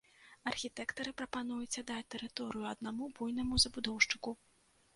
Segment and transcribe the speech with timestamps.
[0.51, 4.31] Архітэктары прапануюць аддаць тэрыторыю аднаму буйному забудоўшчыку.